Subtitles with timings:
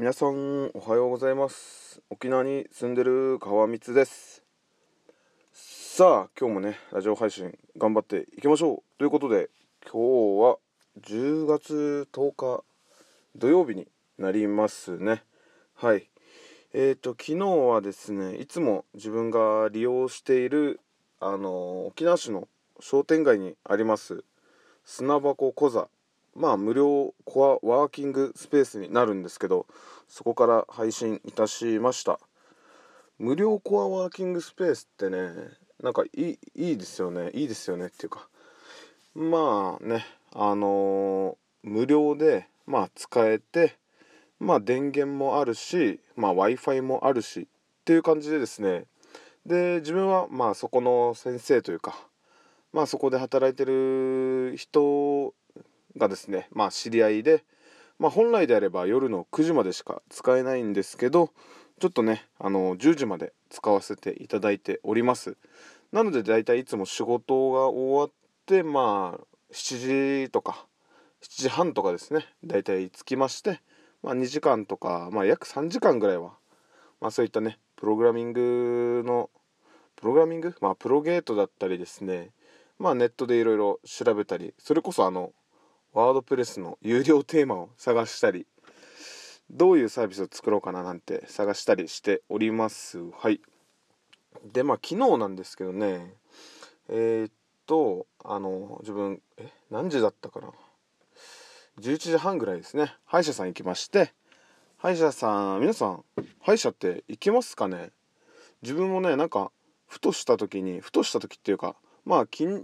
[0.00, 2.00] 皆さんおはようございます。
[2.08, 4.42] 沖縄に住んでる川光です。
[5.52, 8.98] さあ今日もねラジオ配信頑張っていきましょう。
[8.98, 9.50] ということで
[9.84, 10.56] 今日は
[11.02, 12.64] 10月10日
[13.36, 15.22] 土曜日になりますね。
[15.74, 16.08] はい。
[16.72, 20.80] えーと昨日はですねいつも自分が利用している
[21.20, 22.48] あの沖縄市の
[22.80, 24.24] 商店街にあります
[24.82, 25.90] 砂箱小座
[26.34, 29.66] まあ無料コアワーキングスペースになるんですけど
[30.08, 32.18] そこから配信いたしました。
[33.18, 35.30] 無料コアワーキングスペースってね
[35.82, 37.30] なんかいいいいですよね。
[37.34, 38.28] いいですよねっていうか。
[39.14, 43.76] まあねあのー、無料でまあ使えて
[44.38, 47.46] まあ電源もあるしまあ w i f i もあるしっ
[47.84, 48.84] ていう感じでですね。
[49.44, 51.96] で自分はまあそこの先生というか
[52.72, 55.34] まあそこで働いてる人
[55.96, 57.44] がですねまあ知り合いで、
[57.98, 61.30] まあ、本来であれば夜の9時までしか使えないんですけど
[61.80, 65.36] ちょっとねあの10時まで使わせていただいております。
[65.92, 68.10] なのでだいたいいつも仕事が終わっ
[68.46, 70.66] てまあ7時とか
[71.22, 73.60] 7時半とかですねだいたい着きまして、
[74.02, 76.34] まあ、2時間とか、まあ、約3時間ぐらいは、
[77.00, 79.30] まあ、そういったねプログラミングの
[79.96, 80.54] プログラミング？
[80.60, 82.30] まあプロゲートだったりですね
[82.78, 85.32] まあネットでいろいろ調べたりそれこそあの
[85.92, 88.46] ワードプレスの有料テーマを探したり
[89.50, 92.98] どういうサービスを作ろうかななんて探したりしております。
[93.18, 93.40] はい。
[94.52, 96.14] でまあ昨日なんですけどね。
[96.88, 97.32] えー、っ
[97.66, 100.52] とあの自分え何時だったかな
[101.80, 102.94] ？11時半ぐらいですね。
[103.04, 104.12] 歯医者さん行きまして。
[104.78, 106.04] 歯医者さん皆さん
[106.40, 107.90] 歯医者って行きますかね？
[108.62, 109.50] 自分もねなんか
[109.88, 112.62] ふとした時にふとした時っていうかまあ近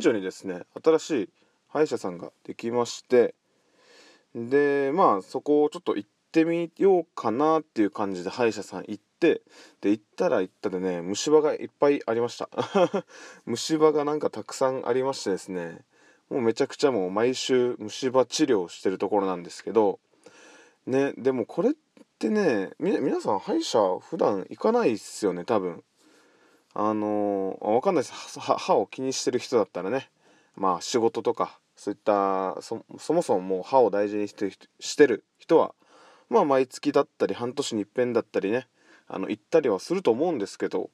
[0.00, 1.28] 所にですね新しい
[1.68, 3.34] 歯医者さんができまして
[4.34, 9.42] でまあそこをちょっと行ってみようかなっていう感じで歯医者さん行って
[9.80, 12.48] で行ったら行ったでね虫歯がいっぱいありました。
[13.46, 15.84] 虫歯がなんかたくさんありましてですね
[16.30, 19.98] もうめちゃくちゃもう毎週虫歯治療してるところなんですけど
[20.86, 21.72] ねでもこれっ
[22.18, 25.82] てね皆さん歯医者普段行かないっすよね多分。
[26.74, 28.38] あのー、わかんないです。
[28.38, 30.10] 歯を気にしてる人だったらね
[30.54, 32.84] まあ仕事とかそういったそ
[33.14, 34.50] もそももう歯を大事にして
[34.80, 35.76] してる人は
[36.28, 38.66] まあ毎月だったり半年に一遍だったりね
[39.06, 40.90] あの行ったりはすると思うんですけど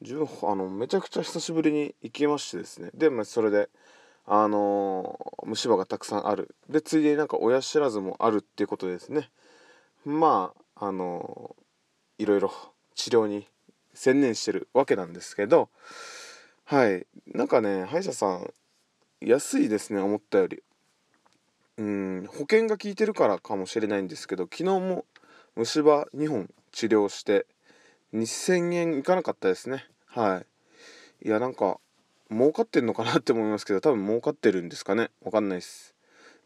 [0.00, 2.90] 自分あのめちゃくちゃ久しぶりに行きましてですね。
[2.94, 3.68] で、まあ、それで
[4.24, 6.54] あのー、虫歯がたくさんある。
[6.68, 9.30] でついでになんか親知らずもあるっていうことでですね。
[10.04, 12.52] まああのー、いろいろ
[12.94, 13.48] 治療に
[13.94, 15.70] 専念してるわけなんですけど
[16.64, 17.04] はい。
[17.26, 18.54] なんかね歯医者さん
[19.20, 20.62] 安いですね思ったより。
[21.76, 25.04] うん保険が効いてるからかもしれないんですけど昨日も
[25.56, 27.46] 虫歯2本治療して
[28.14, 29.86] 2000円いかなかったですね。
[30.06, 30.42] は
[31.22, 31.26] い。
[31.26, 31.78] いやなんか
[32.30, 35.10] 儲かってんのかなって思いますけど多分儲かってるんですかね。
[35.22, 35.94] わかんないです。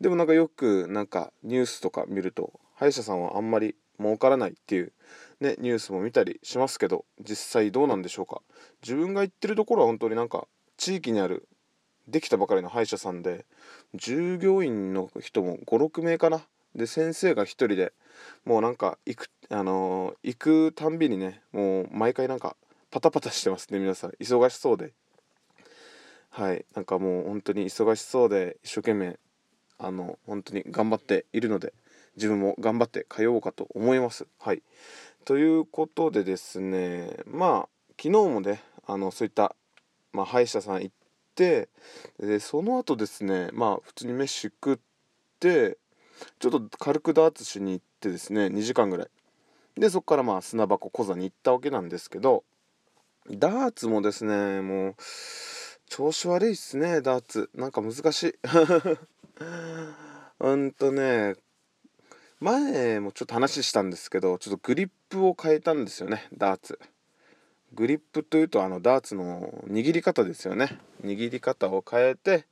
[0.00, 4.92] でもなんかよくなんかニュースとか見ると歯医者さんはあんまり儲からないっていう
[5.40, 8.42] ねニュースも見たりしますけど実際どうなんでしょうか。
[8.82, 11.46] 自分が行ってるところは本当になんか地域にある
[12.08, 13.46] できたばかりの歯医者さんで
[13.94, 16.42] 従業員の人も56名かな。
[16.74, 17.92] で先生が1人で
[18.44, 22.56] もうなんか行くあのー、行くたんびにねもう毎回なんか
[22.90, 24.10] パタパタしてますね皆さん。
[24.20, 24.92] 忙しそうで。
[26.30, 26.64] はい。
[26.74, 29.18] なんかもう本当に忙しそうで一生懸命
[29.78, 31.72] あの本当に頑張っているので
[32.16, 34.26] 自分も頑張って通おうかと思います。
[34.40, 34.62] はい。
[35.24, 37.68] ということでですねまあ
[38.00, 39.54] 昨日もねあのそういった、
[40.12, 40.94] まあ、歯医者さん行っ
[41.34, 41.68] て
[42.18, 44.78] でその後ですねまあ普通に飯食っ
[45.40, 45.78] て
[46.38, 49.08] ちょっと軽くダーツしに行ってですね2時間ぐらい。
[49.76, 52.44] でそこからまあ砂箱小座に行ったわけなんですけど
[53.28, 54.94] ダーツもですねもう
[55.86, 57.50] 調子悪いっすねダーツ。
[57.54, 58.34] なんか難しい。
[60.40, 61.34] うんとね
[62.40, 66.78] 前もちょっと話したんですけどちょっとグリップを変えたんですよねダーツ。
[67.74, 70.78] グリップというとあのダーツの握り方ですよね。
[71.04, 72.46] 握り方を変えて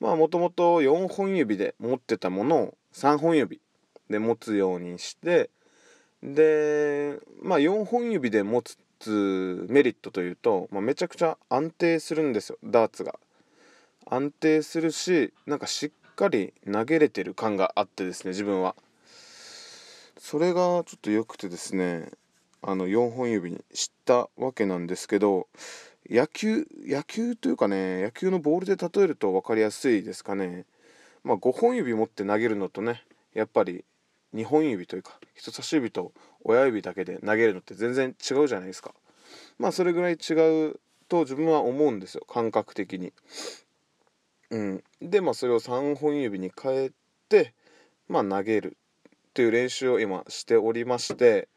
[0.00, 3.60] まあもともと4本指で持ってたものを3本指
[4.10, 5.50] で持つようにして
[6.22, 8.62] でまあ4本指で持
[8.98, 13.18] つメリットというと、まあ、めちゃくちゃ安定するんですよダーツが。
[14.06, 18.74] 安定するしなんかしっかり投げれてる感があってですね自分は。
[20.18, 22.10] それがちょっと良くてですね
[22.62, 25.48] あの4本指にしたわけなんですけど
[26.08, 30.64] 野球野球というかね野球のボールで例えると分かりやすいですかね。
[31.24, 33.02] まあ5本指持って投げるのとね
[33.34, 33.84] やっぱり
[34.34, 36.12] 2本指というか人差し指と
[36.44, 38.94] 親指だけで投げるのって全然違うじゃないですか。
[39.58, 43.12] まあそれぐらい違うと自分は思うんですよ感覚的に。
[44.50, 44.84] うん。
[45.00, 46.90] でまあそれを3本指に変え
[47.28, 47.54] て
[48.08, 48.76] まあ投げる
[49.06, 51.48] っていう練習を今しておりまして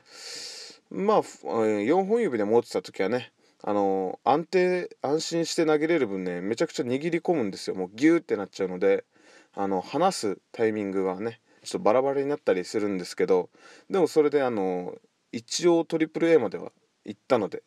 [0.89, 3.31] まあ4本指で持ってた時はね
[3.63, 7.75] あの安定安心して投げれる分ねめちゃくちゃ握り込むんですよ。
[7.75, 9.05] もうギューってなっちゃうので
[9.53, 13.49] あの離すタイミングがねちょっとバラバラになったりするんですけど
[13.89, 14.95] でもそれであの
[15.31, 16.71] 一応トリプル a までは
[17.05, 17.63] 行ったので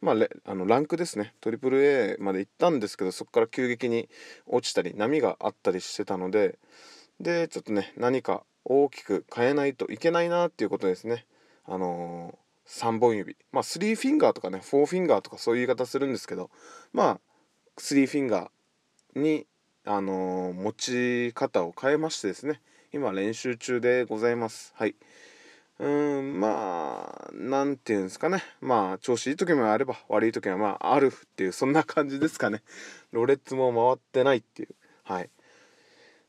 [0.00, 0.16] まあ、
[0.46, 1.32] あのランクですね。
[1.40, 4.08] トリプル a まで行ったんですけどそこから急激に
[4.46, 6.58] 落ちたり波があったりしてたので
[7.20, 11.26] でちょっとね何か大きく変えないといけないなっていうことですね。
[11.64, 12.36] あの、
[12.72, 13.36] 3本指。
[13.52, 16.50] まあ3フィンガーとかね4フィンガーとかそういう言い方するんですけど
[16.92, 17.20] まあ
[17.78, 19.46] 3フィンガーに
[19.84, 22.60] あのー、持ち方を変えましてですね。
[22.92, 24.72] 今練習中でございます。
[24.76, 24.94] はい。
[25.78, 28.42] うんまあ何て言うんですかね。
[28.60, 32.62] まあ調子いい時もあれば悪い時はまああるっていうそんな感じですかね。
[33.12, 34.68] ろれつも回ってないっていう。
[35.02, 35.30] はい。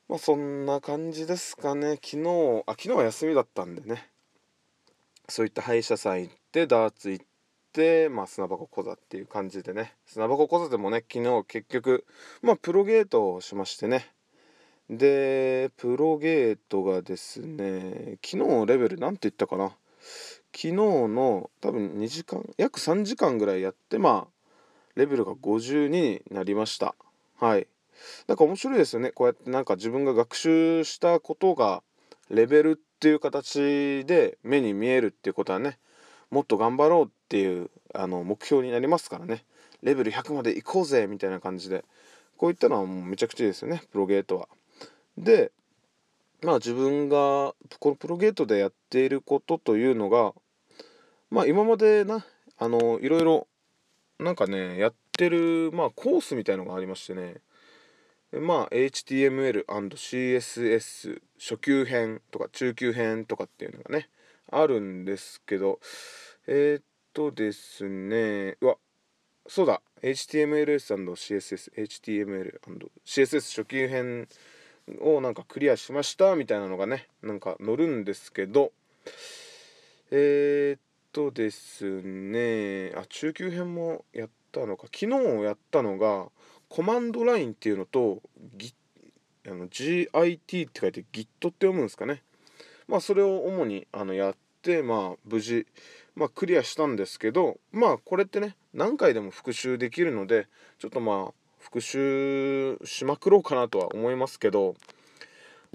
[0.10, 2.00] まあそんな感じですかね。
[2.04, 4.10] 昨日あ昨日は休みだったんでね。
[5.30, 7.26] そういった歯医者さん行ってダーツ行っ
[7.72, 9.94] てまあ砂箱小座っていう感じでね。
[10.06, 12.06] 砂箱小座でもね昨日結局
[12.42, 14.12] まあプロゲートをしましてね。
[14.90, 19.72] でプロゲートがですね昨日レベル何て言ったかな。
[20.56, 24.50] 昨日の多分2時間約3時間ぐらいやってまあ
[24.96, 26.96] レベルが52になりました。
[27.40, 27.68] はい。
[28.28, 29.12] なんか面白いですよね。
[29.12, 31.82] こうやってなんか自分が学習したことが
[32.30, 35.78] レベルってていう形で目に見えるっていうことはね
[36.32, 39.44] もっと頑張ろうっていうあの目標になりますからね。
[39.82, 41.84] レベル100まで行こうぜみたいな感じで。
[42.38, 44.48] こういったのはもうめちゃくちゃいいですよねプロゲートは。
[45.18, 45.52] で
[46.42, 50.34] まあ自分がこのプロゲートでやっていることというのが
[51.30, 52.26] まあ今までな
[52.58, 53.48] あのいろいろ
[54.20, 57.36] なんかねやってるまあコースみたいのがありましてね。
[58.40, 64.10] まあ HTML&CSS 初級編とか中級編とかっていうのがね
[64.52, 65.80] あるんですけど
[66.48, 66.84] えー、っ
[67.14, 68.78] とですねうわ
[69.48, 74.28] そうだ HTMLS&CSS HTML&CSS 初級編
[75.00, 78.72] をなんかクリアしましたみたいなのがねなんか載るんですけど
[80.12, 80.82] えー、っ
[81.12, 85.12] とですねあ中級編もやったのか昨日
[85.44, 86.28] やったのが
[86.74, 88.24] コマンドラインっていうのと、
[88.58, 88.74] Git、
[89.46, 92.24] あの GIT って書いて Git って読むんですかね。
[92.88, 95.68] まあそれを主にあのやってまあ無事
[96.16, 100.48] まあクリアしたんですけどまあこれってね何回でも復習できるので
[100.80, 104.74] ちょっとまあ復習しまくろうかなとは思いますけど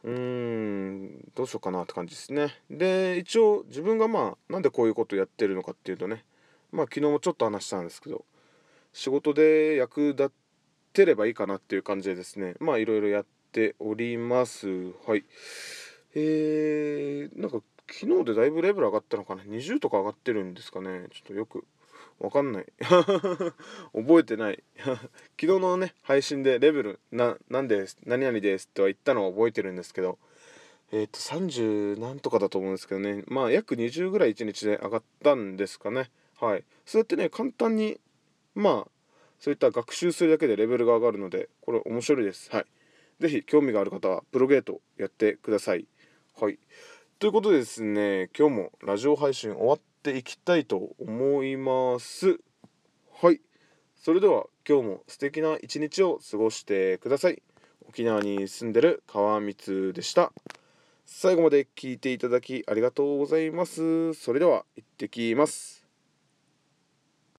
[0.03, 2.56] うーんどうしようかなって感じですね。
[2.71, 6.25] で一応自分がまあなんでこういうことやってるのかっていうとね
[6.73, 8.25] まあ昨日もちょっと話したんですけど
[8.93, 10.48] 仕事で役立って
[11.05, 12.55] ればいいかなっていう感じでですね。
[12.61, 14.69] まあいろいろやっております。
[15.06, 15.25] はい。
[16.14, 19.43] えー、なんか昨日でだいぶレベル上がったのかな。
[19.43, 21.06] 20とか上がってるんですかね。
[21.12, 21.64] ちょっとよく
[22.19, 22.67] わかんない。
[22.81, 24.62] 覚えてない。
[24.76, 25.00] 昨
[25.38, 30.19] 日のね配信でレベルな何です何々ですっては言ったのは覚えてるんですけど。
[30.91, 33.23] えっ、ー、と30何とかだと思うんですけどね。
[33.26, 36.10] まあ約20ぐらい1日で上がったんですかね。
[36.41, 36.65] はい。
[36.86, 38.01] そうやってね簡単に
[38.55, 38.91] まあ
[39.39, 42.51] そういった学習するだけでレベルが上がるのでこれ面白いです。
[42.51, 42.65] はい。
[43.21, 45.87] 是非興味がある方はプロゲートやってください。
[46.41, 46.59] はい。
[47.19, 52.39] ということでですね今日もラジオ配信終わっていきたいと思います。
[53.21, 53.41] はい。
[53.97, 57.43] それでは今日も素敵な一日を過ごしてください。
[57.89, 60.33] 沖縄に住んでる川光でした。
[61.05, 64.15] 最後まで聞いていただきありがとうございます。
[64.15, 65.78] それでは行ってきます。